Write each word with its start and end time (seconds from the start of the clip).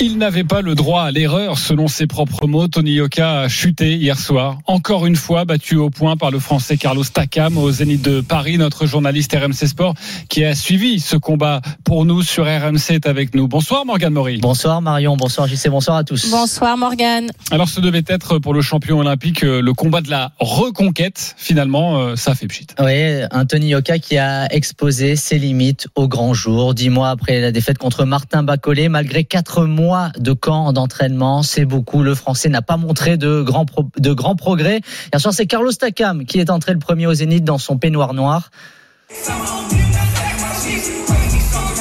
Il 0.00 0.18
n'avait 0.18 0.42
pas 0.42 0.60
le 0.60 0.74
droit 0.74 1.04
à 1.04 1.12
l'erreur, 1.12 1.56
selon 1.56 1.86
ses 1.86 2.08
propres 2.08 2.48
mots. 2.48 2.66
Tony 2.66 2.94
Yoka 2.94 3.42
a 3.42 3.48
chuté 3.48 3.94
hier 3.94 4.18
soir. 4.18 4.58
Encore 4.66 5.06
une 5.06 5.14
fois, 5.14 5.44
battu 5.44 5.76
au 5.76 5.88
point 5.88 6.16
par 6.16 6.32
le 6.32 6.40
Français 6.40 6.76
Carlos 6.76 7.04
Takam 7.04 7.56
au 7.56 7.70
Zénith 7.70 8.02
de 8.02 8.20
Paris. 8.20 8.58
Notre 8.58 8.86
journaliste 8.86 9.36
RMC 9.40 9.68
Sport 9.68 9.94
qui 10.28 10.44
a 10.44 10.56
suivi 10.56 10.98
ce 10.98 11.16
combat 11.16 11.60
pour 11.84 12.04
nous 12.06 12.22
sur 12.22 12.44
RMC 12.44 12.90
est 12.90 13.06
avec 13.06 13.36
nous. 13.36 13.46
Bonsoir 13.46 13.86
Morgane 13.86 14.12
Maury. 14.12 14.38
Bonsoir 14.38 14.82
Marion, 14.82 15.16
bonsoir 15.16 15.46
JC, 15.46 15.68
bonsoir 15.68 15.96
à 15.98 16.04
tous. 16.04 16.28
Bonsoir 16.28 16.76
Morgane. 16.76 17.30
Alors 17.52 17.68
ce 17.68 17.80
devait 17.80 18.04
être 18.08 18.38
pour 18.40 18.52
le 18.52 18.62
champion 18.62 18.98
olympique 18.98 19.44
euh, 19.44 19.62
le 19.62 19.72
combat 19.74 20.00
de 20.00 20.10
la 20.10 20.32
reconquête. 20.40 21.34
Finalement, 21.38 22.00
euh, 22.00 22.16
ça 22.16 22.34
fait 22.34 22.48
pchit. 22.48 22.66
Oui, 22.80 23.22
un 23.30 23.46
Tony 23.46 23.68
Yoka 23.68 24.00
qui 24.00 24.18
a 24.18 24.52
exposé 24.52 25.14
ses 25.14 25.38
limites 25.38 25.86
au 25.94 26.08
grand 26.08 26.34
jour. 26.34 26.74
Dix 26.74 26.90
mois 26.90 27.10
après 27.10 27.40
la 27.40 27.52
défaite 27.52 27.78
contre 27.78 28.04
Martin 28.04 28.42
Bacolé, 28.42 28.88
malgré 28.88 29.22
quatre 29.22 29.64
mois 29.64 29.83
de 30.18 30.32
camp 30.32 30.72
d'entraînement, 30.72 31.42
c'est 31.42 31.64
beaucoup. 31.64 32.02
Le 32.02 32.14
Français 32.14 32.48
n'a 32.48 32.62
pas 32.62 32.76
montré 32.76 33.16
de 33.16 33.42
grands, 33.42 33.66
de 33.98 34.12
grands 34.12 34.36
progrès. 34.36 34.80
Bien 35.12 35.18
sûr, 35.18 35.32
c'est 35.32 35.46
Carlos 35.46 35.72
Takam 35.72 36.24
qui 36.24 36.38
est 36.40 36.50
entré 36.50 36.72
le 36.72 36.78
premier 36.78 37.06
au 37.06 37.14
Zénith 37.14 37.44
dans 37.44 37.58
son 37.58 37.76
peignoir 37.78 38.14
noir. 38.14 38.50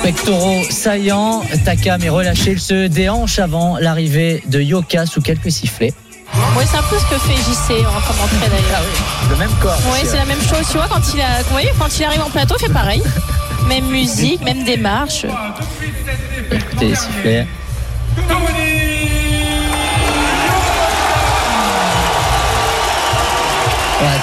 Pectoraux 0.03 0.63
saillants, 0.69 1.43
Takam 1.63 2.03
est 2.03 2.09
relâché, 2.09 2.51
il 2.51 2.59
se 2.59 2.87
déhanche 2.87 3.39
avant 3.39 3.77
l'arrivée 3.77 4.43
de 4.47 4.59
Yoka 4.59 5.05
sous 5.05 5.21
quelques 5.21 5.51
sifflets. 5.51 5.93
Oui, 6.57 6.63
c'est 6.69 6.77
un 6.77 6.83
peu 6.83 6.97
ce 6.97 7.05
que 7.05 7.19
fait 7.19 7.35
JC 7.35 7.85
en 7.85 8.01
commentaire 8.01 8.49
d'ailleurs. 8.49 8.81
Ah 8.81 9.29
le 9.29 9.35
même 9.37 9.51
corps. 9.61 9.79
Oui, 9.93 9.99
c'est 10.03 10.17
la 10.17 10.25
même 10.25 10.41
chose. 10.41 10.67
Tu 10.69 10.77
vois, 10.77 10.87
quand 10.87 11.13
il, 11.13 11.21
a, 11.21 11.41
voyez, 11.51 11.69
quand 11.79 11.99
il 11.99 12.03
arrive 12.03 12.21
en 12.21 12.29
plateau, 12.29 12.55
il 12.59 12.65
fait 12.65 12.73
pareil. 12.73 13.01
Même 13.67 13.85
musique, 13.85 14.41
même 14.43 14.63
démarche. 14.63 15.25
Écoutez 16.51 16.89
les 16.89 16.95
sifflets. 16.95 17.47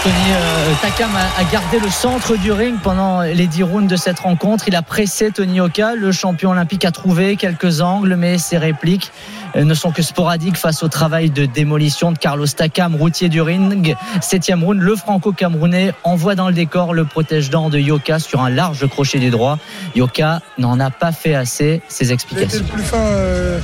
Tony 0.03 0.15
euh, 0.35 0.75
Takam 0.83 1.11
a, 1.15 1.45
gardé 1.45 1.79
le 1.79 1.89
centre 1.89 2.37
du 2.37 2.53
ring 2.53 2.79
pendant 2.83 3.23
les 3.23 3.47
10 3.47 3.63
rounds 3.63 3.91
de 3.91 3.97
cette 3.97 4.19
rencontre. 4.21 4.65
Il 4.69 4.77
a 4.77 4.83
pressé 4.83 5.31
Tony 5.31 5.59
Oka. 5.61 5.95
Le 5.95 6.13
champion 6.13 6.51
olympique 6.51 6.85
a 6.85 6.91
trouvé 6.91 7.37
quelques 7.37 7.81
angles, 7.81 8.15
mais 8.17 8.37
ses 8.37 8.59
répliques 8.59 9.11
euh, 9.57 9.65
ne 9.65 9.73
sont 9.73 9.91
que 9.91 10.03
sporadiques 10.03 10.59
face 10.59 10.83
au 10.83 10.89
travail 10.89 11.31
de 11.31 11.47
démolition 11.47 12.13
de 12.13 12.19
Carlos 12.19 12.47
Takam, 12.47 12.95
routier 12.95 13.31
du 13.31 13.41
ring. 13.41 13.97
Septième 14.21 14.63
round, 14.65 14.83
le 14.83 14.97
franco-camerounais 14.97 15.95
envoie 16.05 16.35
dans 16.35 16.49
le 16.49 16.55
décor 16.55 16.93
le 16.93 17.07
protège-dent 17.07 17.71
de 17.71 17.79
Yoka 17.79 18.19
sur 18.19 18.43
un 18.43 18.51
large 18.51 18.87
crochet 18.87 19.19
du 19.19 19.31
droit. 19.31 19.59
Yoka 19.95 20.41
n'en 20.59 20.79
a 20.79 20.91
pas 20.91 21.13
fait 21.13 21.35
assez. 21.35 21.81
Ses 21.89 22.13
explications. 22.13 22.61
Le 22.61 22.65
plus 22.65 22.83
fin, 22.83 22.99
euh, 22.99 23.59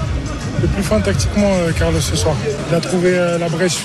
le 0.62 0.68
plus 0.68 0.82
fin 0.82 0.98
tactiquement, 0.98 1.52
Carlos, 1.78 2.00
ce 2.00 2.16
soir. 2.16 2.34
Il 2.70 2.74
a 2.74 2.80
trouvé 2.80 3.14
la 3.38 3.48
brèche 3.50 3.84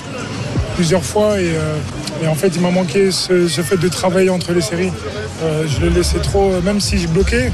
plusieurs 0.74 1.04
fois 1.04 1.38
et, 1.38 1.54
euh, 2.22 2.24
et 2.24 2.28
en 2.28 2.34
fait, 2.34 2.48
il 2.48 2.60
m'a 2.60 2.70
manqué 2.70 3.10
ce, 3.10 3.46
fait 3.48 3.76
de 3.76 3.88
travailler 3.88 4.30
entre 4.30 4.52
les 4.52 4.60
séries. 4.60 4.92
Euh, 5.42 5.64
je 5.66 5.80
le 5.80 5.88
laissais 5.88 6.18
trop, 6.18 6.60
même 6.62 6.80
si 6.80 6.98
je 6.98 7.08
bloquais, 7.08 7.50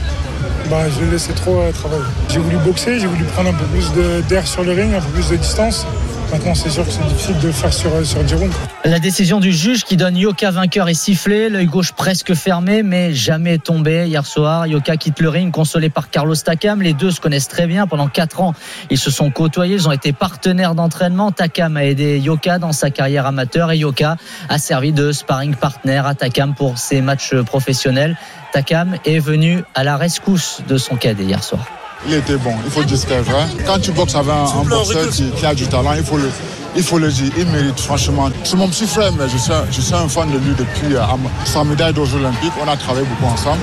bah, 0.70 0.84
je 0.88 1.04
le 1.04 1.10
laissais 1.10 1.32
trop 1.32 1.62
travailler. 1.72 2.02
J'ai 2.28 2.38
voulu 2.38 2.56
boxer, 2.58 2.98
j'ai 2.98 3.06
voulu 3.06 3.24
prendre 3.24 3.50
un 3.50 3.54
peu 3.54 3.64
plus 3.66 3.92
d'air 4.28 4.46
sur 4.46 4.64
le 4.64 4.72
ring, 4.72 4.94
un 4.94 5.00
peu 5.00 5.10
plus 5.10 5.30
de 5.30 5.36
distance. 5.36 5.86
Maintenant, 6.30 6.54
c'est 6.54 6.68
sûr 6.68 6.84
que 6.84 6.90
c'est 6.90 7.06
difficile 7.08 7.38
de 7.38 7.50
faire 7.50 7.72
sur, 7.72 8.04
sur 8.04 8.22
10 8.22 8.34
rounds. 8.34 8.56
La 8.84 8.98
décision 8.98 9.40
du 9.40 9.50
juge 9.50 9.84
qui 9.84 9.96
donne 9.96 10.14
Yoka 10.14 10.50
vainqueur 10.50 10.88
est 10.88 10.94
sifflée, 10.94 11.48
l'œil 11.48 11.66
gauche 11.66 11.92
presque 11.92 12.34
fermé, 12.34 12.82
mais 12.82 13.14
jamais 13.14 13.56
tombé 13.56 14.06
hier 14.06 14.26
soir. 14.26 14.66
Yoka 14.66 14.98
quitte 14.98 15.20
le 15.20 15.30
ring, 15.30 15.50
consolé 15.50 15.88
par 15.88 16.10
Carlos 16.10 16.34
Takam. 16.36 16.82
Les 16.82 16.92
deux 16.92 17.10
se 17.10 17.20
connaissent 17.20 17.48
très 17.48 17.66
bien. 17.66 17.86
Pendant 17.86 18.08
4 18.08 18.42
ans, 18.42 18.54
ils 18.90 18.98
se 18.98 19.10
sont 19.10 19.30
côtoyés, 19.30 19.76
ils 19.76 19.88
ont 19.88 19.92
été 19.92 20.12
partenaires 20.12 20.74
d'entraînement. 20.74 21.32
Takam 21.32 21.78
a 21.78 21.84
aidé 21.84 22.18
Yoka 22.18 22.58
dans 22.58 22.72
sa 22.72 22.90
carrière 22.90 23.24
amateur 23.24 23.72
et 23.72 23.78
Yoka 23.78 24.16
a 24.50 24.58
servi 24.58 24.92
de 24.92 25.12
sparring 25.12 25.54
partner 25.54 26.02
à 26.04 26.14
Takam 26.14 26.54
pour 26.54 26.76
ses 26.76 27.00
matchs 27.00 27.34
professionnels. 27.36 28.18
Takam 28.52 28.96
est 29.06 29.18
venu 29.18 29.64
à 29.74 29.82
la 29.82 29.96
rescousse 29.96 30.60
de 30.68 30.76
son 30.76 30.96
cadet 30.96 31.24
hier 31.24 31.42
soir. 31.42 31.66
Il 32.06 32.14
était 32.14 32.36
bon, 32.36 32.54
il 32.64 32.70
faut 32.70 32.84
dire 32.84 32.96
ce 32.96 33.06
vrai. 33.06 33.46
Quand 33.66 33.78
tu 33.80 33.90
boxes 33.92 34.14
avec 34.14 34.30
un, 34.30 34.60
un 34.60 34.64
boxeur 34.64 35.08
qui, 35.10 35.30
qui, 35.30 35.44
a 35.44 35.54
du 35.54 35.66
talent, 35.66 35.94
il 35.94 36.04
faut 36.04 36.16
le, 36.16 36.30
il 36.76 36.82
faut 36.82 36.98
le 36.98 37.10
dire. 37.10 37.32
Il 37.36 37.46
mérite 37.46 37.80
franchement. 37.80 38.30
C'est 38.44 38.56
mon 38.56 38.68
petit 38.68 38.86
frère, 38.86 39.12
mais 39.12 39.28
je 39.28 39.36
suis, 39.36 39.52
je 39.70 39.80
suis 39.80 39.94
un 39.94 40.08
fan 40.08 40.30
de 40.30 40.38
lui 40.38 40.54
depuis 40.56 40.94
euh, 40.94 41.02
sa 41.44 41.64
médaille 41.64 41.92
d'or 41.92 42.06
olympique. 42.14 42.52
On 42.64 42.68
a 42.68 42.76
travaillé 42.76 43.06
beaucoup 43.06 43.32
ensemble. 43.32 43.60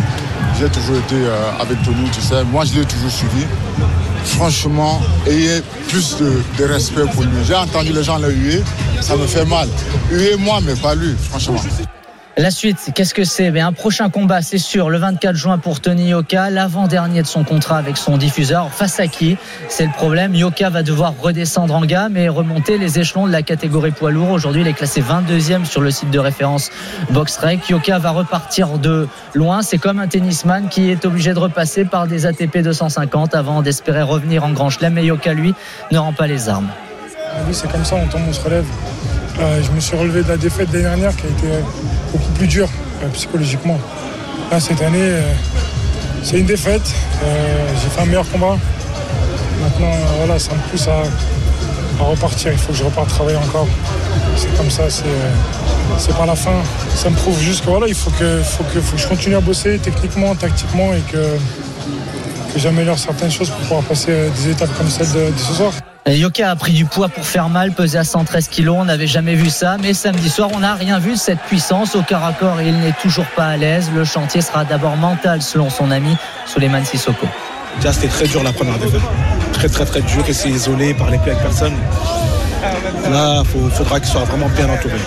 J'ai 0.59 0.69
toujours 0.69 0.97
été 0.97 1.16
euh, 1.16 1.51
avec 1.59 1.81
Tony, 1.84 2.09
tu 2.12 2.22
sais. 2.22 2.44
Moi, 2.46 2.66
je 2.66 2.79
l'ai 2.79 2.85
toujours 2.85 3.12
suivi. 3.12 3.46
Franchement, 4.25 5.02
ayez 5.28 5.62
plus 5.88 6.17
de, 6.17 6.41
de 6.57 6.63
respect 6.66 7.06
pour 7.13 7.23
lui. 7.23 7.44
J'ai 7.47 7.56
entendu 7.56 7.94
les 7.94 8.03
gens 8.03 8.17
le 8.17 8.31
huer, 8.31 8.63
ça 9.02 9.16
me 9.16 9.28
fait 9.28 9.46
mal. 9.46 9.69
Huer 10.12 10.35
moi, 10.38 10.59
mais 10.63 10.75
pas 10.75 10.96
lui, 10.96 11.16
franchement. 11.29 11.62
La 12.38 12.51
suite, 12.51 12.91
qu'est-ce 12.94 13.13
que 13.13 13.23
c'est? 13.23 13.50
Ben, 13.50 13.66
Un 13.66 13.72
prochain 13.72 14.09
combat, 14.09 14.41
c'est 14.41 14.57
sûr, 14.57 14.90
le 14.90 14.97
24 14.97 15.38
juin 15.38 15.57
pour 15.57 15.79
Tony 15.79 16.09
Yoka, 16.09 16.50
l'avant-dernier 16.50 17.22
de 17.22 17.28
son 17.28 17.46
contrat 17.46 17.78
avec 17.78 17.96
son 17.96 18.18
diffuseur. 18.18 18.72
Face 18.73 19.00
à 19.00 19.07
qui? 19.07 19.38
C'est 19.69 19.85
le 19.85 19.91
problème. 19.94 20.35
Yoka 20.35 20.69
va 20.69 20.84
devoir 20.84 21.13
redescendre 21.18 21.73
en 21.73 21.85
gamme 21.85 22.18
et 22.18 22.28
remonter 22.28 22.78
les 22.78 23.00
échelons 23.00 23.25
de 23.25 23.31
la 23.31 23.41
catégorie 23.41 23.91
poids 23.91 24.12
lourd. 24.12 24.31
Aujourd'hui, 24.31 24.63
il 24.63 24.68
est 24.68 24.73
classé 24.73 25.01
22e 25.01 25.63
sur 25.63 25.79
le 25.79 25.91
site 25.91 26.12
de 26.12 26.19
référence 26.19 26.72
BoxRec. 27.12 27.69
Yoka 27.69 28.00
va 28.00 28.12
repartir 28.12 28.79
de 28.79 29.07
loin. 29.34 29.62
C'est 29.62 29.78
comme 29.78 30.00
un 30.00 30.07
tennisman 30.07 30.67
qui 30.67 30.91
est 30.91 31.06
obligé 31.06 31.34
de 31.34 31.40
repasser 31.40 31.85
par 31.85 32.06
des 32.06 32.25
ATP 32.25 32.57
250 32.57 33.34
avant 33.34 33.62
d'espérer 33.62 34.02
revenir 34.02 34.44
en 34.44 34.52
grand 34.52 34.69
chelem. 34.69 34.96
Mais 34.96 35.06
Yoka, 35.06 35.34
lui, 35.34 35.56
ne 35.94 35.97
rend 35.97 36.12
pas 36.12 36.28
les 36.28 36.50
armes. 36.50 36.67
Oui, 37.47 37.53
c'est 37.53 37.72
comme 37.72 37.85
ça, 37.85 37.96
on 37.96 38.07
tombe, 38.07 38.23
on 38.28 38.34
se 38.34 38.41
relève. 38.41 38.66
Euh, 39.40 39.62
je 39.62 39.72
me 39.72 39.79
suis 39.81 39.97
relevé 39.97 40.23
de 40.23 40.29
la 40.29 40.38
défaite 40.38 40.69
l'année 40.72 40.85
dernière 40.85 41.16
qui 41.16 41.25
a 41.25 41.29
été 41.29 41.47
beaucoup 42.12 42.31
plus 42.31 42.47
dure 42.47 42.69
euh, 43.03 43.09
psychologiquement. 43.09 43.78
Là, 44.50 44.59
cette 44.59 44.81
année, 44.81 44.97
euh, 45.01 45.34
c'est 46.23 46.40
une 46.40 46.46
défaite. 46.46 46.94
J'ai 47.81 47.90
fait 47.90 48.01
un 48.01 48.06
meilleur 48.06 48.29
combat. 48.29 48.57
Maintenant, 49.62 49.91
voilà, 50.18 50.40
ça 50.40 50.53
me 50.53 50.59
pousse 50.69 50.88
à, 50.88 51.03
à, 52.01 52.03
repartir. 52.03 52.51
Il 52.53 52.57
faut 52.57 52.72
que 52.72 52.78
je 52.78 52.84
reparte 52.84 53.09
travailler 53.09 53.38
encore. 53.38 53.68
C'est 54.38 54.56
comme 54.56 54.69
ça, 54.69 54.84
c'est 54.90 56.16
pas 56.17 56.25
la 56.25 56.35
fin. 56.35 56.62
Ça 56.96 57.09
me 57.09 57.16
prouve 57.16 57.40
juste 57.40 57.66
que 57.66 57.69
voilà, 57.69 57.88
il 57.88 57.96
faut 57.96 58.12
que, 58.12 58.41
faut 58.41 58.63
que, 58.63 58.79
faut 58.79 58.96
que 58.96 59.02
je 59.02 59.07
continue 59.07 59.35
à 59.35 59.41
bosser 59.41 59.79
techniquement, 59.79 60.34
tactiquement 60.35 60.94
et 60.94 61.02
que, 61.12 61.17
que 62.53 62.59
j'améliore 62.59 63.00
certaines 63.00 63.31
choses 63.31 63.50
pour 63.50 63.59
pouvoir 63.59 63.84
passer 63.84 64.29
des 64.29 64.52
étapes 64.52 64.73
comme 64.78 64.90
celle 64.90 65.12
de, 65.12 65.31
de 65.31 65.38
ce 65.38 65.53
soir. 65.53 65.73
Yoka 66.08 66.52
a 66.52 66.56
pris 66.56 66.72
du 66.72 66.86
poids 66.86 67.10
pour 67.10 67.26
faire 67.26 67.50
mal, 67.50 67.72
pesé 67.72 67.98
à 67.98 68.04
113 68.04 68.50
kg, 68.50 68.70
on 68.70 68.86
n'avait 68.86 69.08
jamais 69.08 69.34
vu 69.34 69.50
ça, 69.50 69.78
mais 69.82 69.96
samedi 69.96 70.30
soir 70.30 70.50
on 70.54 70.60
n'a 70.60 70.76
rien 70.76 71.00
vu 71.00 71.14
de 71.14 71.18
cette 71.18 71.40
puissance 71.40 71.96
au 71.96 72.03
corps 72.03 72.24
à 72.24 72.32
corps 72.34 72.62
il 72.62 72.78
n'est 72.79 72.94
toujours 73.02 73.26
pas 73.35 73.47
à 73.47 73.58
l'aise. 73.58 73.90
Le 73.94 74.06
chantier 74.06 74.41
sera 74.41 74.66
d'abord 74.66 74.97
mental 74.97 75.41
selon 75.41 75.70
son 75.72 75.90
ami 75.90 76.16
Suleiman 76.46 76.85
Sissoko. 76.85 77.28
Déjà 77.78 77.91
c'était 77.91 78.08
très 78.08 78.28
dur 78.28 78.44
la 78.44 78.53
première 78.53 78.78
défaite, 78.78 79.02
très 79.53 79.68
très 79.68 79.85
très 79.85 80.02
dur 80.02 80.24
et 80.28 80.34
c'est 80.34 80.50
isolé, 80.50 80.94
parler 80.94 81.18
plus 81.18 81.32
avec 81.32 81.41
personne. 81.44 81.74
Là 83.09 83.41
il 83.44 83.72
faudra 83.72 84.00
qu'il 84.00 84.09
soit 84.09 84.26
vraiment 84.26 84.50
bien 84.50 84.70
entouré. 84.70 85.00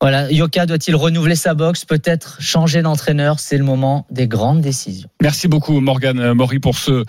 Voilà, 0.00 0.30
Yoka 0.30 0.66
doit-il 0.66 0.94
renouveler 0.94 1.34
sa 1.34 1.54
boxe, 1.54 1.84
peut-être 1.84 2.38
changer 2.40 2.82
d'entraîneur? 2.82 3.40
C'est 3.40 3.58
le 3.58 3.64
moment 3.64 4.06
des 4.10 4.28
grandes 4.28 4.60
décisions. 4.60 5.08
Merci 5.20 5.48
beaucoup 5.48 5.80
Morgane 5.80 6.32
Maury 6.34 6.60
pour 6.60 6.78
ce 6.78 7.04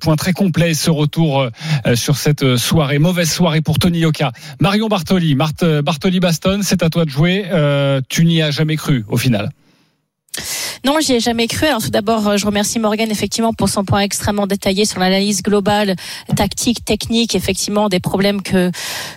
point 0.00 0.16
très 0.16 0.32
complet, 0.32 0.74
ce 0.74 0.90
retour 0.90 1.48
sur 1.94 2.16
cette 2.16 2.56
soirée. 2.56 2.98
Mauvaise 2.98 3.30
soirée 3.30 3.60
pour 3.60 3.78
Tony 3.78 4.00
Yoka. 4.00 4.32
Marion 4.60 4.88
Bartoli, 4.88 5.36
Bartoli 5.36 6.20
Baston, 6.20 6.60
c'est 6.62 6.82
à 6.82 6.90
toi 6.90 7.04
de 7.04 7.10
jouer. 7.10 7.44
Euh, 7.50 8.00
tu 8.08 8.24
n'y 8.24 8.42
as 8.42 8.50
jamais 8.50 8.76
cru 8.76 9.04
au 9.08 9.16
final 9.16 9.50
Non, 10.84 10.98
j'y 11.00 11.12
ai 11.12 11.20
jamais 11.20 11.46
cru. 11.46 11.66
Alors 11.66 11.80
tout 11.80 11.90
d'abord, 11.90 12.26
euh, 12.26 12.36
je 12.36 12.44
remercie 12.44 12.80
Morgan 12.80 13.08
effectivement 13.08 13.52
pour 13.52 13.68
son 13.68 13.84
point 13.84 14.00
extrêmement 14.00 14.48
détaillé 14.48 14.84
sur 14.84 14.98
l'analyse 14.98 15.40
globale, 15.40 15.94
tactique, 16.34 16.84
technique, 16.84 17.36
effectivement 17.36 17.88
des 17.88 18.00
problèmes 18.00 18.42
que 18.42 18.72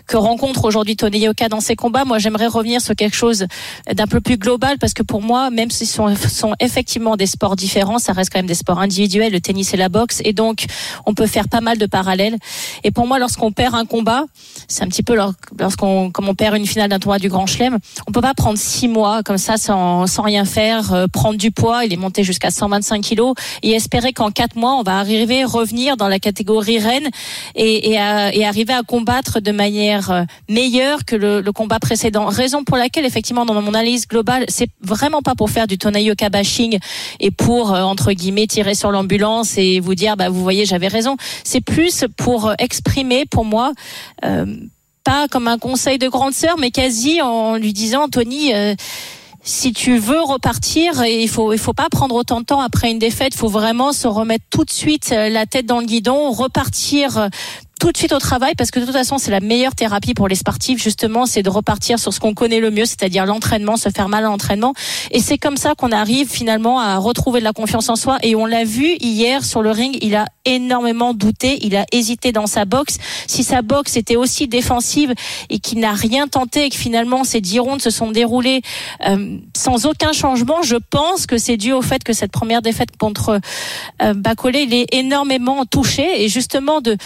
que 0.06 0.16
rencontre 0.16 0.66
aujourd'hui 0.66 0.96
Tony 0.96 1.20
Yoka 1.20 1.50
dans 1.50 1.62
ses 1.62 1.76
combats. 1.76 2.06
Moi, 2.06 2.20
j'aimerais 2.20 2.46
revenir 2.46 2.82
sur 2.82 2.96
quelque 2.96 3.16
chose 3.16 3.48
d'un 3.92 4.06
peu 4.06 4.22
plus 4.22 4.38
global 4.38 4.78
parce 4.78 4.94
que 4.94 5.02
pour 5.02 5.24
moi, 5.24 5.50
même 5.50 5.72
si 5.72 5.88
ce 5.88 5.96
sont, 5.96 6.16
sont 6.16 6.54
effectivement 6.60 7.18
des 7.18 7.26
sports 7.26 7.56
différents, 7.56 7.98
ça 7.98 8.14
reste 8.14 8.32
quand 8.32 8.38
même 8.38 8.46
des 8.46 8.54
sports 8.54 8.80
individuels, 8.80 9.32
le 9.34 9.42
tennis 9.42 9.74
et 9.74 9.78
la 9.78 9.90
boxe, 9.90 10.22
et 10.24 10.34
donc 10.34 10.66
on 11.08 11.16
peut 11.16 11.26
faire 11.26 11.50
pas 11.50 11.62
mal 11.62 11.80
de 11.80 11.88
parallèles. 11.88 12.38
Et 12.84 12.92
pour 12.92 13.08
moi, 13.08 13.18
lorsqu'on 13.18 13.52
perd 13.52 13.74
un 13.74 13.86
combat, 13.86 14.26
c'est 14.68 14.84
un 14.84 14.88
petit 14.88 15.02
peu 15.02 15.18
lorsqu'on 15.60 16.12
comme 16.12 16.30
on 16.30 16.36
perd 16.36 16.56
une 16.56 16.68
finale 16.68 16.92
d'un 16.92 17.00
tournoi 17.00 17.18
du 17.18 17.30
Grand 17.30 17.48
Chelem, 17.48 17.80
on 18.08 18.12
peut 18.12 18.22
pas 18.22 18.36
prendre 18.36 18.60
six 18.60 18.88
mois 18.88 19.24
comme 19.24 19.40
ça 19.40 19.58
sans, 19.58 20.06
sans 20.06 20.22
rien 20.22 20.46
faire, 20.46 20.94
euh, 20.94 21.08
prendre 21.08 21.40
du 21.40 21.50
poids, 21.56 21.86
il 21.86 21.94
est 21.94 21.98
monté 21.98 22.24
jusqu'à 22.24 22.52
125 22.52 23.02
kilos, 23.02 23.34
et 23.63 23.72
espérer 23.72 24.13
qu'en 24.13 24.31
quatre 24.31 24.56
mois, 24.56 24.75
on 24.75 24.84
va 24.84 25.00
arriver, 25.00 25.44
revenir 25.44 25.98
dans 25.98 26.07
la 26.07 26.19
catégorie 26.19 26.80
reine 26.80 27.10
et, 27.56 27.92
et, 27.92 27.94
et 27.94 28.46
arriver 28.46 28.74
à 28.74 28.84
combattre 28.84 29.40
de 29.40 29.52
manière 29.52 30.12
euh, 30.12 30.24
meilleure 30.50 31.06
que 31.06 31.16
le, 31.16 31.42
le, 31.42 31.52
combat 31.52 31.80
précédent. 31.80 32.25
Raison 32.25 32.63
pour 32.63 32.78
laquelle, 32.78 33.06
effectivement, 33.06 33.46
dans 33.46 33.54
mon 33.54 33.69
analyse 33.69 34.07
globale, 34.07 34.46
c'est 34.50 34.69
vraiment 34.81 35.22
pas 35.22 35.36
pour 35.36 35.50
faire 35.50 35.68
du 35.68 35.78
Tonayoka 35.78 36.30
bashing 36.30 36.78
et 37.19 37.31
pour, 37.31 37.74
euh, 37.74 37.81
entre 37.81 38.12
guillemets, 38.12 38.48
tirer 38.48 38.75
sur 38.75 38.92
l'ambulance 38.92 39.57
et 39.57 39.80
vous 39.80 39.96
dire, 39.96 40.18
bah, 40.18 40.30
vous 40.30 40.44
voyez, 40.44 40.66
j'avais 40.66 40.88
raison. 40.88 41.18
C'est 41.44 41.62
plus 41.62 42.06
pour 42.18 42.54
exprimer, 42.60 43.25
pour 43.25 43.46
moi, 43.46 43.74
euh, 44.24 44.46
pas 45.04 45.28
comme 45.30 45.48
un 45.48 45.57
conseil 45.57 45.98
de 45.98 46.07
grande 46.10 46.34
sœur, 46.34 46.57
mais 46.60 46.72
quasi 46.72 47.22
en 47.22 47.56
lui 47.56 47.72
disant, 47.72 48.10
Tony, 48.10 48.54
euh, 48.54 48.75
si 49.47 49.74
tu 49.74 50.00
veux 50.00 50.21
repartir, 50.21 51.06
il 51.06 51.30
faut 51.30 51.53
il 51.53 51.59
faut 51.59 51.74
pas 51.74 51.88
prendre 51.89 52.15
autant 52.15 52.42
de 52.42 52.45
temps 52.45 52.62
après 52.62 52.89
une 52.89 52.97
défaite. 52.97 53.36
Il 53.36 53.38
faut 53.38 53.47
vraiment 53.47 53.94
se 53.94 54.07
remettre 54.07 54.44
tout 54.50 54.65
de 54.65 54.71
suite 54.71 55.12
euh, 55.13 55.30
la 55.30 55.45
tête 55.45 55.68
dans 55.68 55.80
le 55.80 55.86
guidon, 55.86 56.31
repartir 56.31 57.30
tout 57.80 57.92
de 57.92 57.98
suite 57.98 58.13
au 58.13 58.19
travail 58.19 58.54
parce 58.56 58.72
que 58.72 58.80
de 58.80 58.86
toute 58.86 58.94
façon 58.94 59.18
c'est 59.18 59.31
la 59.31 59.39
meilleure 59.39 59.75
thérapie 59.75 60.13
pour 60.13 60.27
les 60.27 60.36
sportifs 60.36 60.81
justement 60.81 61.25
c'est 61.25 61.44
de 61.44 61.50
repartir 61.50 62.00
sur 62.00 62.13
ce 62.13 62.19
qu'on 62.19 62.33
connaît 62.33 62.60
le 62.60 62.72
mieux 62.72 62.86
c'est-à-dire 62.86 63.25
l'entraînement 63.25 63.77
se 63.77 63.89
faire 63.89 64.10
mal 64.10 64.24
à 64.24 64.27
l'entraînement. 64.27 64.74
Et 65.12 65.19
c'est 65.19 65.38
comme 65.38 65.57
ça 65.57 65.75
qu'on 65.75 65.92
arrive 65.92 66.30
finalement 66.30 66.80
à 66.80 66.98
retrouver 66.98 67.39
de 67.39 67.44
la 67.44 67.54
confiance 67.54 67.89
en 67.89 67.95
soi. 67.95 68.18
Et 68.24 68.36
on 68.36 68.45
l'a 68.45 68.63
vu 68.63 68.95
hier 69.00 69.44
sur 69.44 69.62
le 69.62 69.72
ring 69.72 69.98
il 70.01 70.16
a 70.16 70.25
énormément 70.45 71.13
douté 71.13 71.60
il 71.66 71.75
a 71.75 71.86
hésité 71.92 72.31
dans 72.31 72.48
sa 72.48 72.66
boxe. 72.66 72.98
Si 73.27 73.44
sa 73.44 73.62
boxe 73.62 73.98
était 73.98 74.16
aussi 74.16 74.48
défensive 74.48 75.13
et 75.50 75.60
qu'il 75.60 75.80
n'a 75.80 75.94
rien 75.94 76.28
tenté 76.28 76.66
et 76.66 76.69
que 76.69 76.78
finalement 76.78 77.24
ces 77.24 77.42
dix 77.42 77.60
rondes 77.60 77.81
se 77.81 77.89
sont 77.89 78.12
déroulées 78.12 78.62
euh, 79.06 79.38
sans 79.56 79.86
aucun 79.86 80.13
changement 80.13 80.62
je 80.63 80.78
pense 80.89 81.25
que 81.25 81.38
c'est 81.38 81.57
dû 81.57 81.74
au 81.74 81.81
fait 81.81 82.04
que 82.04 82.13
cette 82.13 82.31
première 82.31 82.62
défaite 82.62 82.98
contre 82.98 83.39
euh, 84.01 84.13
Bacolé 84.13 84.62
il 84.62 84.74
est 84.74 84.94
énormément 84.94 85.66
touché. 85.66 86.24
Et 86.24 86.30
justement 86.30 86.81
de 86.81 86.98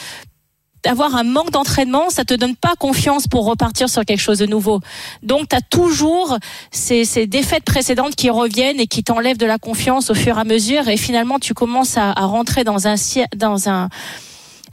d'avoir 0.83 1.15
un 1.15 1.23
manque 1.23 1.51
d'entraînement, 1.51 2.09
ça 2.09 2.25
te 2.25 2.33
donne 2.33 2.55
pas 2.55 2.73
confiance 2.77 3.27
pour 3.27 3.45
repartir 3.45 3.89
sur 3.89 4.05
quelque 4.05 4.21
chose 4.21 4.39
de 4.39 4.45
nouveau. 4.45 4.79
Donc 5.23 5.49
tu 5.49 5.55
as 5.55 5.61
toujours 5.61 6.37
ces, 6.71 7.05
ces, 7.05 7.27
défaites 7.27 7.63
précédentes 7.63 8.15
qui 8.15 8.29
reviennent 8.29 8.79
et 8.79 8.87
qui 8.87 9.03
t'enlèvent 9.03 9.37
de 9.37 9.45
la 9.45 9.57
confiance 9.57 10.09
au 10.09 10.15
fur 10.15 10.37
et 10.37 10.41
à 10.41 10.43
mesure 10.43 10.87
et 10.87 10.97
finalement 10.97 11.39
tu 11.39 11.53
commences 11.53 11.97
à, 11.97 12.11
à 12.11 12.25
rentrer 12.25 12.63
dans 12.63 12.87
un 12.87 12.95
dans 13.35 13.69
un 13.69 13.89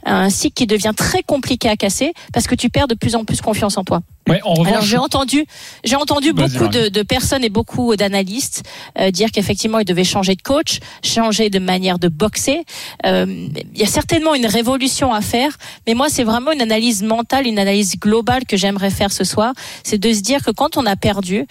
un 0.05 0.29
cycle 0.29 0.53
qui 0.53 0.67
devient 0.67 0.93
très 0.95 1.23
compliqué 1.23 1.69
à 1.69 1.75
casser 1.75 2.13
parce 2.33 2.47
que 2.47 2.55
tu 2.55 2.69
perds 2.69 2.87
de 2.87 2.95
plus 2.95 3.15
en 3.15 3.25
plus 3.25 3.41
confiance 3.41 3.77
en 3.77 3.83
toi. 3.83 4.01
Ouais, 4.27 4.41
en 4.43 4.53
revanche, 4.53 4.67
Alors 4.67 4.81
j'ai 4.83 4.97
entendu, 4.97 5.45
j'ai 5.83 5.95
entendu 5.95 6.33
beaucoup 6.33 6.67
de, 6.67 6.89
de, 6.89 7.01
personnes 7.03 7.43
et 7.43 7.49
beaucoup 7.49 7.95
d'analystes 7.95 8.63
euh, 8.99 9.11
dire 9.11 9.31
qu'effectivement 9.31 9.79
il 9.79 9.85
devait 9.85 10.03
changer 10.03 10.35
de 10.35 10.41
coach, 10.41 10.79
changer 11.03 11.49
de 11.49 11.59
manière 11.59 11.99
de 11.99 12.07
boxer. 12.07 12.63
Euh, 13.05 13.25
il 13.73 13.79
y 13.79 13.83
a 13.83 13.87
certainement 13.87 14.35
une 14.35 14.45
révolution 14.45 15.13
à 15.13 15.21
faire, 15.21 15.57
mais 15.85 15.93
moi 15.93 16.07
c'est 16.09 16.23
vraiment 16.23 16.51
une 16.51 16.61
analyse 16.61 17.03
mentale, 17.03 17.47
une 17.47 17.59
analyse 17.59 17.99
globale 17.99 18.45
que 18.45 18.57
j'aimerais 18.57 18.89
faire 18.89 19.11
ce 19.11 19.23
soir, 19.23 19.53
c'est 19.83 19.97
de 19.97 20.13
se 20.13 20.21
dire 20.21 20.43
que 20.43 20.51
quand 20.51 20.77
on 20.77 20.85
a 20.85 20.95
perdu, 20.95 21.45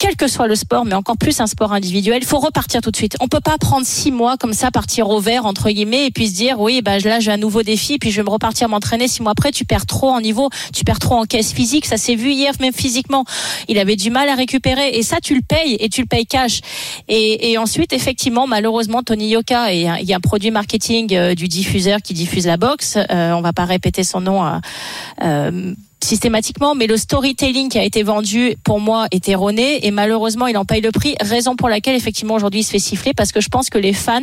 quel 0.00 0.16
que 0.16 0.28
soit 0.28 0.46
le 0.46 0.54
sport, 0.54 0.86
mais 0.86 0.94
encore 0.94 1.18
plus 1.18 1.40
un 1.40 1.46
sport 1.46 1.74
individuel, 1.74 2.20
il 2.22 2.26
faut 2.26 2.38
repartir 2.38 2.80
tout 2.80 2.90
de 2.90 2.96
suite. 2.96 3.16
On 3.20 3.28
peut 3.28 3.40
pas 3.40 3.58
prendre 3.58 3.84
six 3.84 4.10
mois 4.10 4.38
comme 4.38 4.54
ça, 4.54 4.70
partir 4.70 5.10
au 5.10 5.20
vert 5.20 5.44
entre 5.44 5.68
guillemets, 5.70 6.06
et 6.06 6.10
puis 6.10 6.28
se 6.28 6.34
dire 6.34 6.58
oui, 6.58 6.80
bah 6.80 6.98
là 6.98 7.20
j'ai 7.20 7.30
un 7.30 7.36
nouveau 7.36 7.62
défi, 7.62 7.98
puis 7.98 8.10
je 8.10 8.16
vais 8.16 8.24
me 8.24 8.30
repartir 8.30 8.68
m'entraîner 8.68 9.08
six 9.08 9.22
mois 9.22 9.32
après. 9.32 9.52
Tu 9.52 9.66
perds 9.66 9.84
trop 9.84 10.10
en 10.10 10.22
niveau, 10.22 10.48
tu 10.72 10.84
perds 10.84 11.00
trop 11.00 11.16
en 11.16 11.24
caisse 11.24 11.52
physique. 11.52 11.84
Ça 11.84 11.98
s'est 11.98 12.14
vu 12.20 12.32
hier, 12.32 12.52
même 12.60 12.72
physiquement, 12.72 13.24
il 13.68 13.78
avait 13.78 13.96
du 13.96 14.10
mal 14.10 14.28
à 14.28 14.34
récupérer, 14.34 14.90
et 14.90 15.02
ça 15.02 15.18
tu 15.20 15.34
le 15.34 15.42
payes 15.42 15.76
et 15.80 15.88
tu 15.88 16.02
le 16.02 16.06
payes 16.06 16.26
cash. 16.26 16.60
Et, 17.08 17.58
ensuite, 17.58 17.92
effectivement, 17.92 18.46
malheureusement, 18.46 19.02
Tony 19.02 19.28
Yoka, 19.28 19.72
il 19.72 19.82
y 19.82 20.12
a 20.12 20.16
un 20.16 20.20
produit 20.20 20.50
marketing 20.50 21.14
euh, 21.14 21.34
du 21.34 21.48
diffuseur 21.48 22.00
qui 22.02 22.14
diffuse 22.14 22.46
la 22.46 22.56
boxe. 22.56 22.96
Euh, 22.96 23.32
on 23.32 23.40
va 23.40 23.52
pas 23.52 23.64
répéter 23.64 24.04
son 24.04 24.20
nom. 24.20 24.60
Euh, 25.22 25.74
systématiquement, 26.04 26.74
mais 26.74 26.86
le 26.86 26.96
storytelling 26.96 27.68
qui 27.68 27.78
a 27.78 27.84
été 27.84 28.02
vendu 28.02 28.54
pour 28.64 28.80
moi 28.80 29.06
est 29.10 29.28
erroné 29.28 29.86
et 29.86 29.90
malheureusement 29.90 30.46
il 30.46 30.56
en 30.56 30.64
paye 30.64 30.80
le 30.80 30.90
prix. 30.90 31.14
Raison 31.20 31.56
pour 31.56 31.68
laquelle 31.68 31.94
effectivement 31.94 32.34
aujourd'hui 32.34 32.60
il 32.60 32.64
se 32.64 32.70
fait 32.70 32.78
siffler 32.78 33.12
parce 33.14 33.32
que 33.32 33.40
je 33.40 33.48
pense 33.48 33.70
que 33.70 33.78
les 33.78 33.92
fans 33.92 34.20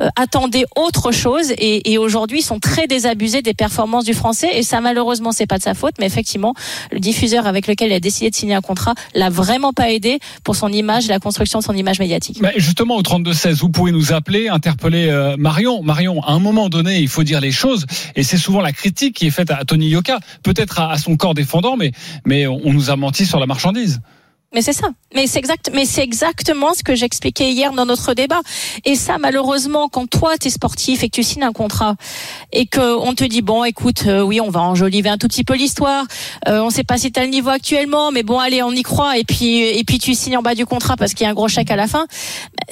euh, 0.00 0.08
attendaient 0.16 0.64
autre 0.76 1.12
chose 1.12 1.52
et, 1.52 1.92
et 1.92 1.98
aujourd'hui 1.98 2.42
sont 2.42 2.58
très 2.58 2.86
désabusés 2.86 3.42
des 3.42 3.54
performances 3.54 4.04
du 4.04 4.14
français 4.14 4.50
et 4.54 4.62
ça 4.62 4.80
malheureusement 4.80 5.32
c'est 5.32 5.46
pas 5.46 5.58
de 5.58 5.62
sa 5.62 5.74
faute, 5.74 5.94
mais 5.98 6.06
effectivement 6.06 6.54
le 6.90 6.98
diffuseur 6.98 7.46
avec 7.46 7.66
lequel 7.66 7.90
il 7.90 7.94
a 7.94 8.00
décidé 8.00 8.30
de 8.30 8.34
signer 8.34 8.54
un 8.54 8.60
contrat 8.60 8.94
l'a 9.14 9.30
vraiment 9.30 9.72
pas 9.72 9.90
aidé 9.90 10.18
pour 10.44 10.56
son 10.56 10.68
image, 10.68 11.08
la 11.08 11.18
construction 11.18 11.58
de 11.58 11.64
son 11.64 11.74
image 11.74 11.98
médiatique. 11.98 12.38
Mais 12.40 12.54
justement 12.56 12.96
au 12.96 13.02
32 13.02 13.32
16, 13.32 13.58
vous 13.60 13.70
pouvez 13.70 13.92
nous 13.92 14.12
appeler, 14.12 14.48
interpeller 14.48 15.08
euh, 15.08 15.36
Marion. 15.36 15.82
Marion, 15.82 16.22
à 16.22 16.32
un 16.32 16.38
moment 16.38 16.68
donné, 16.68 17.00
il 17.00 17.08
faut 17.08 17.22
dire 17.22 17.40
les 17.40 17.52
choses 17.52 17.86
et 18.16 18.22
c'est 18.22 18.38
souvent 18.38 18.60
la 18.60 18.72
critique 18.72 19.16
qui 19.16 19.26
est 19.26 19.30
faite 19.30 19.50
à 19.50 19.64
Tony 19.64 19.88
Yoka, 19.88 20.20
peut-être 20.42 20.80
à 20.80 20.96
son 21.02 21.16
corps 21.16 21.34
défendant, 21.34 21.76
mais, 21.76 21.92
mais 22.24 22.46
on 22.46 22.72
nous 22.72 22.90
a 22.90 22.96
menti 22.96 23.26
sur 23.26 23.38
la 23.38 23.46
marchandise. 23.46 24.00
Mais 24.54 24.60
c'est 24.60 24.74
ça. 24.74 24.88
Mais 25.14 25.26
c'est 25.26 25.38
exact. 25.38 25.70
Mais 25.72 25.86
c'est 25.86 26.02
exactement 26.02 26.74
ce 26.74 26.82
que 26.82 26.94
j'expliquais 26.94 27.50
hier 27.50 27.72
dans 27.72 27.86
notre 27.86 28.12
débat. 28.12 28.40
Et 28.84 28.96
ça, 28.96 29.16
malheureusement, 29.18 29.88
quand 29.88 30.06
toi 30.08 30.36
t'es 30.38 30.50
sportif 30.50 31.02
et 31.02 31.08
que 31.08 31.14
tu 31.14 31.22
signes 31.22 31.44
un 31.44 31.52
contrat 31.52 31.96
et 32.52 32.66
que 32.66 32.96
on 32.98 33.14
te 33.14 33.24
dit 33.24 33.40
bon, 33.40 33.64
écoute, 33.64 34.04
euh, 34.06 34.20
oui, 34.20 34.40
on 34.40 34.50
va 34.50 34.60
enjoliver 34.60 35.08
un 35.08 35.16
tout 35.16 35.28
petit 35.28 35.44
peu 35.44 35.54
l'histoire. 35.54 36.04
Euh, 36.48 36.60
on 36.60 36.68
sait 36.68 36.84
pas 36.84 36.98
si 36.98 37.10
t'as 37.10 37.22
le 37.22 37.30
niveau 37.30 37.48
actuellement, 37.48 38.10
mais 38.10 38.22
bon, 38.22 38.38
allez, 38.38 38.62
on 38.62 38.72
y 38.72 38.82
croit. 38.82 39.16
Et 39.16 39.24
puis 39.24 39.62
et 39.62 39.84
puis 39.84 39.98
tu 39.98 40.14
signes 40.14 40.36
en 40.36 40.42
bas 40.42 40.54
du 40.54 40.66
contrat 40.66 40.96
parce 40.96 41.14
qu'il 41.14 41.24
y 41.24 41.26
a 41.26 41.30
un 41.30 41.34
gros 41.34 41.48
chèque 41.48 41.70
à 41.70 41.76
la 41.76 41.86
fin. 41.86 42.06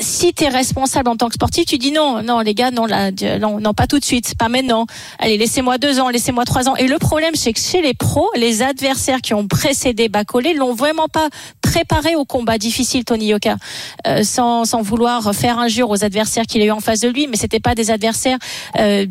Si 0.00 0.32
t'es 0.32 0.48
responsable 0.48 1.10
en 1.10 1.16
tant 1.16 1.28
que 1.28 1.34
sportif, 1.34 1.66
tu 1.66 1.78
dis 1.78 1.92
non, 1.92 2.22
non, 2.22 2.40
les 2.40 2.54
gars, 2.54 2.70
non, 2.70 2.86
là, 2.86 3.10
non, 3.38 3.60
non, 3.60 3.74
pas 3.74 3.86
tout 3.86 3.98
de 3.98 4.04
suite, 4.04 4.34
pas 4.38 4.48
maintenant. 4.48 4.86
Allez, 5.18 5.36
laissez-moi 5.36 5.78
deux 5.78 6.00
ans, 6.00 6.08
laissez-moi 6.08 6.44
trois 6.44 6.68
ans. 6.68 6.76
Et 6.76 6.88
le 6.88 6.98
problème, 6.98 7.34
c'est 7.34 7.52
que 7.52 7.60
chez 7.60 7.82
les 7.82 7.94
pros, 7.94 8.30
les 8.34 8.62
adversaires 8.62 9.20
qui 9.20 9.34
ont 9.34 9.46
précédé 9.46 10.08
Bacolé 10.08 10.54
l'ont 10.54 10.74
vraiment 10.74 11.08
pas 11.08 11.28
préparé 11.60 12.16
au 12.16 12.24
combat 12.24 12.58
difficile, 12.58 13.04
Tony 13.04 13.26
Yoka, 13.26 13.56
euh, 14.06 14.22
sans, 14.22 14.64
sans 14.64 14.82
vouloir 14.82 15.34
faire 15.34 15.58
injure 15.58 15.90
aux 15.90 16.02
adversaires 16.02 16.46
qu'il 16.46 16.62
a 16.62 16.64
eu 16.64 16.70
en 16.70 16.80
face 16.80 17.00
de 17.00 17.08
lui, 17.08 17.26
mais 17.26 17.36
c'était 17.36 17.60
pas 17.60 17.74
des 17.74 17.90
adversaires 17.90 18.38
euh, 18.78 19.06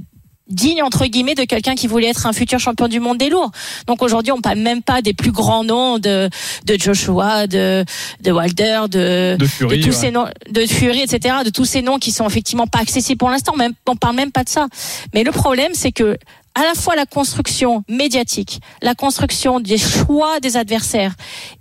dignes 0.50 0.84
entre 0.84 1.06
guillemets 1.06 1.36
de 1.36 1.44
quelqu'un 1.44 1.75
qui 1.75 1.88
voulait 1.88 2.10
être 2.10 2.25
un 2.25 2.34
futur 2.34 2.60
champion 2.60 2.88
du 2.88 3.00
monde 3.00 3.18
des 3.18 3.29
lourds. 3.29 3.51
Donc 3.88 4.01
aujourd'hui, 4.01 4.32
on 4.32 4.41
parle 4.41 4.60
même 4.60 4.82
pas 4.82 5.01
des 5.01 5.13
plus 5.13 5.32
grands 5.32 5.63
noms 5.63 6.00
de 6.00 6.29
de 6.65 6.77
Joshua, 6.79 7.48
de 7.48 7.86
de 8.22 8.32
Wilder, 8.32 8.82
de 8.89 9.38
de, 9.39 9.46
Fury, 9.46 9.77
de 9.77 9.84
tous 9.84 9.89
ouais. 9.89 9.96
ces 9.96 10.12
noms, 10.12 10.27
de 10.50 10.65
Fury, 10.65 11.01
etc. 11.01 11.38
De 11.46 11.50
tous 11.50 11.65
ces 11.65 11.82
noms 11.82 12.00
qui 12.00 12.12
sont 12.12 12.27
effectivement 12.27 12.68
pas 12.68 12.79
accessibles 12.79 13.18
pour 13.18 13.29
l'instant. 13.29 13.56
Même 13.56 13.74
on 13.88 13.96
parle 13.96 14.15
même 14.15 14.32
pas 14.32 14.44
de 14.44 14.50
ça. 14.50 14.68
Mais 15.13 15.24
le 15.24 15.32
problème, 15.32 15.72
c'est 15.74 15.91
que 15.91 16.18
à 16.56 16.63
la 16.63 16.74
fois 16.74 16.96
la 16.96 17.06
construction 17.06 17.84
médiatique, 17.88 18.60
la 18.82 18.96
construction 18.96 19.60
des 19.60 19.77
choix 19.77 20.39
des 20.39 20.58
adversaires 20.58 21.15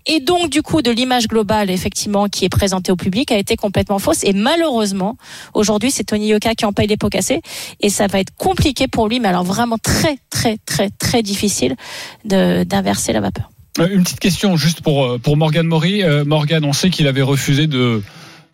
et 0.06 0.20
donc 0.20 0.50
du 0.50 0.62
coup 0.62 0.82
de 0.82 0.90
l'image 0.90 1.28
globale 1.28 1.70
effectivement 1.70 2.28
qui 2.28 2.44
est 2.44 2.48
présentée 2.48 2.90
au 2.90 2.96
public 2.96 3.30
a 3.30 3.38
été 3.38 3.56
complètement 3.56 3.98
fausse 3.98 4.24
et 4.24 4.32
malheureusement 4.32 5.16
aujourd'hui 5.54 5.90
c'est 5.90 6.04
Tony 6.04 6.28
Yoka 6.28 6.54
qui 6.54 6.64
en 6.64 6.72
paye 6.72 6.86
les 6.86 6.96
pots 6.96 7.08
cassés 7.08 7.42
et 7.80 7.90
ça 7.90 8.06
va 8.06 8.20
être 8.20 8.34
compliqué 8.36 8.88
pour 8.88 9.08
lui 9.08 9.20
mais 9.20 9.28
alors 9.28 9.44
vraiment 9.44 9.78
très 9.78 10.18
très 10.30 10.58
très 10.64 10.90
très 10.90 11.22
difficile 11.22 11.76
d'inverser 12.24 13.12
la 13.12 13.20
vapeur. 13.20 13.50
Euh, 13.78 13.88
Une 13.90 14.02
petite 14.02 14.20
question 14.20 14.56
juste 14.56 14.80
pour 14.80 15.04
euh, 15.04 15.18
pour 15.18 15.36
Morgan 15.36 15.66
Maury. 15.66 16.02
Euh, 16.02 16.24
Morgan, 16.24 16.64
on 16.64 16.72
sait 16.72 16.90
qu'il 16.90 17.06
avait 17.06 17.22
refusé 17.22 17.66
de 17.66 18.02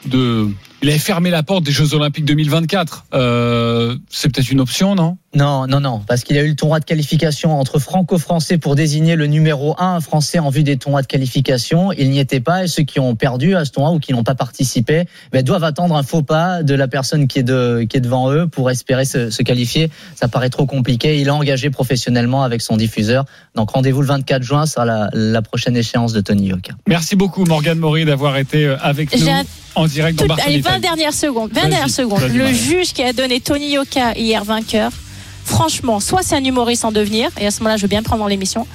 de 0.06 0.48
il 0.84 0.90
avait 0.90 0.98
fermé 0.98 1.30
la 1.30 1.42
porte 1.42 1.64
des 1.64 1.72
Jeux 1.72 1.94
Olympiques 1.94 2.26
2024. 2.26 3.06
Euh, 3.14 3.96
c'est 4.10 4.30
peut-être 4.30 4.50
une 4.50 4.60
option, 4.60 4.94
non? 4.94 5.16
Non, 5.34 5.66
non, 5.66 5.80
non, 5.80 6.02
parce 6.06 6.24
qu'il 6.24 6.36
y 6.36 6.38
a 6.38 6.42
eu 6.42 6.48
le 6.48 6.54
tournoi 6.56 6.78
de 6.78 6.84
qualification 6.84 7.58
entre 7.58 7.78
franco-français 7.78 8.58
pour 8.58 8.74
désigner 8.74 9.16
le 9.16 9.26
numéro 9.26 9.74
1 9.78 10.00
français 10.00 10.38
en 10.38 10.50
vue 10.50 10.62
des 10.62 10.76
tournois 10.76 11.00
de 11.00 11.06
qualification. 11.06 11.90
Il 11.92 12.10
n'y 12.10 12.18
était 12.18 12.40
pas 12.40 12.64
et 12.64 12.68
ceux 12.68 12.82
qui 12.82 13.00
ont 13.00 13.16
perdu 13.16 13.56
à 13.56 13.64
ce 13.64 13.70
tournoi 13.72 13.92
ou 13.92 13.98
qui 13.98 14.12
n'ont 14.12 14.24
pas 14.24 14.34
participé 14.34 15.06
ben, 15.32 15.42
doivent 15.42 15.64
attendre 15.64 15.96
un 15.96 16.02
faux 16.02 16.22
pas 16.22 16.62
de 16.62 16.74
la 16.74 16.86
personne 16.86 17.28
qui 17.28 17.38
est, 17.38 17.44
de, 17.44 17.86
qui 17.88 17.96
est 17.96 18.00
devant 18.00 18.30
eux 18.30 18.46
pour 18.46 18.70
espérer 18.70 19.06
se, 19.06 19.30
se 19.30 19.42
qualifier. 19.42 19.90
Ça 20.14 20.28
paraît 20.28 20.50
trop 20.50 20.66
compliqué. 20.66 21.18
Il 21.18 21.30
a 21.30 21.34
engagé 21.34 21.70
professionnellement 21.70 22.42
avec 22.42 22.60
son 22.60 22.76
diffuseur. 22.76 23.24
Donc 23.54 23.70
rendez-vous 23.70 24.02
le 24.02 24.08
24 24.08 24.42
juin, 24.42 24.66
ce 24.66 24.74
sera 24.74 24.84
la, 24.84 25.08
la 25.14 25.40
prochaine 25.40 25.78
échéance 25.78 26.12
de 26.12 26.20
Tony 26.20 26.48
Yoka. 26.48 26.74
Merci 26.86 27.16
beaucoup 27.16 27.46
Morgan 27.46 27.78
Maury 27.78 28.04
d'avoir 28.04 28.36
été 28.36 28.66
euh, 28.66 28.76
avec 28.82 29.18
nous 29.18 29.26
en 29.74 29.86
direct 29.94 30.18
dans 30.18 30.34
allez, 30.34 30.60
20 30.60 30.70
Time. 30.72 30.80
dernières 30.80 31.14
secondes. 31.14 31.50
20 31.52 31.60
Vas-y, 31.60 31.70
dernières 31.70 31.90
secondes. 31.90 32.22
Le 32.32 32.52
juge 32.52 32.92
qui 32.92 33.02
a 33.02 33.12
donné 33.12 33.40
Tony 33.40 33.70
Yoka 33.70 34.14
hier 34.16 34.44
vainqueur. 34.44 34.90
Franchement, 35.44 36.00
soit 36.00 36.22
c'est 36.22 36.36
un 36.36 36.44
humoriste 36.44 36.86
en 36.86 36.90
devenir, 36.92 37.30
et 37.38 37.46
à 37.46 37.50
ce 37.50 37.60
moment-là, 37.60 37.76
je 37.76 37.82
veux 37.82 37.88
bien 37.88 37.98
le 37.98 38.04
prendre 38.04 38.22
dans 38.22 38.28
l'émission, 38.28 38.66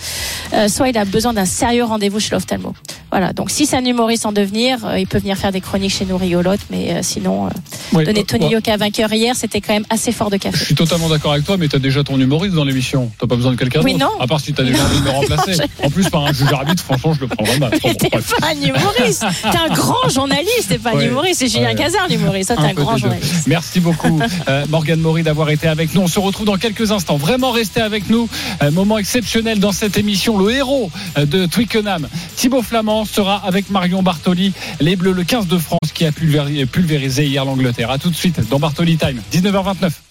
euh, 0.54 0.68
soit 0.68 0.88
il 0.88 0.98
a 1.00 1.06
besoin 1.06 1.34
d'un 1.34 1.46
sérieux 1.46 1.84
rendez-vous 1.84 2.20
chez 2.20 2.30
l'ophtalmo. 2.30 2.76
Voilà, 3.10 3.34
donc 3.34 3.50
si 3.50 3.66
c'est 3.66 3.76
un 3.76 3.86
humoriste 3.86 4.28
en 4.28 4.32
devenir, 4.32 4.86
euh, 4.86 5.00
il 5.00 5.08
peut 5.08 5.18
venir 5.18 5.36
faire 5.36 5.52
des 5.52 5.62
chroniques 5.62 5.92
chez 5.92 6.06
nous 6.06 6.16
rigolotes, 6.16 6.60
mais 6.70 6.92
euh, 6.92 7.00
sinon, 7.02 7.50
euh, 7.94 7.98
Ouais, 7.98 8.06
donner 8.06 8.22
euh, 8.22 8.24
Tony 8.24 8.46
ouais. 8.46 8.52
Yoka 8.54 8.78
vainqueur 8.78 9.12
hier, 9.14 9.36
c'était 9.36 9.62
quand 9.62 9.74
même 9.74 9.86
assez 9.90 10.12
fort 10.12 10.30
de 10.30 10.36
Je 10.36 10.40
café. 10.42 10.66
suis 10.66 10.76
totalement 10.76 11.10
d'accord 11.10 11.34
avec 11.34 11.46
toi, 11.46 11.58
mais 11.58 11.68
t'as 11.68 11.80
déjà 11.80 12.04
ton 12.04 12.20
humoriste 12.20 12.56
dans 12.56 12.64
l'émission. 12.66 13.12
T'as 13.20 13.28
pas 13.28 13.36
besoin 13.36 13.52
de 13.54 13.58
quelqu'un 13.58 13.82
Oui, 13.84 13.94
d'autre. 13.94 14.06
non. 14.16 14.22
À 14.22 14.28
part 14.28 14.40
si 14.40 14.54
t'as 14.54 14.64
déjà 14.64 14.84
envie 14.84 15.00
de 15.00 15.04
me 15.06 15.10
remplacer. 15.10 15.54
En 15.84 15.90
plus, 15.90 16.10
par 16.10 16.26
un 16.26 16.34
juge 16.34 16.52
arbitre, 16.52 16.84
franchement, 16.84 17.14
je 17.14 17.22
le 17.22 17.60
mal. 17.60 17.72
Bon, 17.82 17.94
T'es 17.94 18.10
pas 18.10 18.20
un 18.44 18.62
humoriste, 18.62 19.26
t'es 19.52 19.58
un 19.58 19.74
grand 19.74 20.10
journaliste, 20.10 20.68
t'es 20.70 20.78
pas 20.78 20.94
Ouais. 20.94 21.06
un 21.06 21.08
humoriste, 21.08 21.40
c'est 21.40 21.48
Julien 21.48 21.70
Ouais. 21.70 21.76
Cazard 21.76 22.08
l'humoriste, 22.10 22.50
t'es 22.56 22.62
Un 22.62 22.66
un 22.66 22.74
grand 22.74 22.98
journaliste. 22.98 23.48
Merci 23.48 23.80
beaucoup, 23.80 24.20
euh, 24.50 24.66
Morgane 24.70 25.00
Maury, 25.00 25.24
d'avoir 25.24 25.50
été 25.50 25.68
avec 25.68 25.94
nous. 25.96 26.02
On 26.02 26.08
se 26.08 26.20
retrouve 26.20 26.46
dans 26.46 26.58
quelques 26.58 26.92
instants. 26.92 27.18
Vraiment, 27.18 27.52
restez 27.52 27.82
avec 27.82 28.10
nous. 28.10 28.28
Un 28.60 28.72
moment 28.72 28.98
exceptionnel 28.98 29.60
dans 29.60 29.72
cette 29.72 29.98
émission. 29.98 30.38
Le 30.38 30.52
héros 30.54 30.92
euh, 31.18 31.26
de 31.26 31.46
Twickenham, 31.46 32.08
Thibaut 32.36 32.62
Flamand, 32.62 33.06
sera 33.06 33.36
avec 33.46 33.70
Marion 33.70 34.04
Bartoli, 34.04 34.52
les 34.82 34.96
Bleus, 34.96 35.14
le 35.14 35.24
15 35.24 35.48
de 35.48 35.58
France, 35.58 35.80
qui 35.94 36.06
a 36.06 36.12
pulvéri- 36.12 36.66
pulvérisé 36.66 37.26
hier 37.26 37.46
l'Angleterre. 37.46 37.79
À 37.88 37.98
tout 37.98 38.10
de 38.10 38.16
suite 38.16 38.42
dans 38.50 38.60
Bartoli 38.60 38.98
Time, 38.98 39.22
19h29. 39.32 40.09